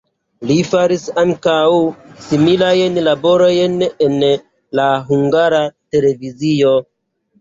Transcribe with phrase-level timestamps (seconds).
[0.51, 1.67] Li faris ankaŭ
[2.29, 3.75] similajn laborojn
[4.07, 4.17] en
[4.81, 5.61] la Hungara
[5.97, 6.73] Televizio.